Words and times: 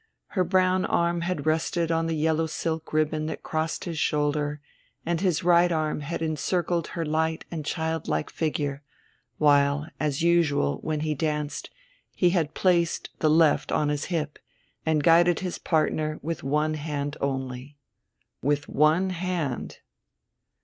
Her 0.29 0.43
brown 0.43 0.83
arm 0.83 1.21
had 1.21 1.45
rested 1.45 1.91
on 1.91 2.07
the 2.07 2.15
yellow 2.15 2.47
silk 2.47 2.91
ribbon 2.91 3.27
that 3.27 3.43
crossed 3.43 3.83
his 3.83 3.99
shoulder, 3.99 4.59
and 5.05 5.21
his 5.21 5.43
right 5.43 5.71
arm 5.71 5.99
had 5.99 6.23
encircled 6.23 6.87
her 6.97 7.05
light 7.05 7.45
and 7.51 7.63
child 7.63 8.07
like 8.07 8.31
figure, 8.31 8.81
while, 9.37 9.85
as 9.99 10.23
usual 10.23 10.79
when 10.81 11.01
he 11.01 11.13
danced, 11.13 11.69
he 12.15 12.31
had 12.31 12.55
placed 12.55 13.11
the 13.19 13.29
left 13.29 13.71
on 13.71 13.89
his 13.89 14.05
hip 14.05 14.39
and 14.87 15.03
guided 15.03 15.41
his 15.41 15.59
partner 15.59 16.17
with 16.23 16.41
one 16.41 16.73
hand 16.73 17.15
only. 17.21 17.77
With 18.41 18.67
one 18.67 19.11
hand!... 19.11 19.81